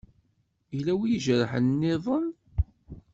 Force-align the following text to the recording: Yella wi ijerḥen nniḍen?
Yella 0.75 0.93
wi 0.99 1.05
ijerḥen 1.15 1.65
nniḍen? 1.73 2.25